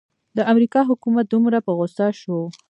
[0.37, 2.37] د امریکا حکومت دومره په غوسه شو.